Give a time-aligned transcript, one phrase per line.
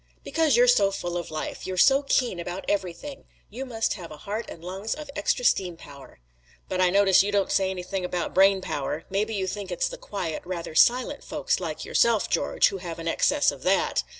[0.23, 1.67] "Because you're so full of life.
[1.67, 3.25] You're so keen about everything.
[3.51, 6.17] You must have a heart and lungs of extra steam power."
[6.67, 9.03] "But I notice you don't say anything about brain power.
[9.11, 13.07] Maybe you think it's the quiet, rather silent fellows like yourself, George, who have an
[13.07, 14.01] excess of that."